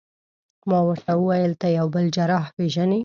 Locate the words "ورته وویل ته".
0.89-1.67